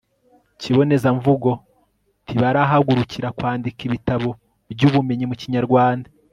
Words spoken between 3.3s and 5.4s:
kwandika ibitabo by'ubumenyi mu